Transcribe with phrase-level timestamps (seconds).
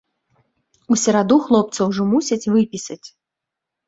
[0.95, 3.07] У сераду хлопца ўжо мусяць выпісаць.